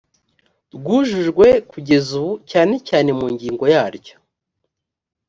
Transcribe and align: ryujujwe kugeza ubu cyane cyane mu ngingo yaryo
ryujujwe 0.77 1.47
kugeza 1.71 2.09
ubu 2.19 2.33
cyane 2.51 2.75
cyane 2.87 3.09
mu 3.19 3.27
ngingo 3.33 3.63
yaryo 3.73 4.15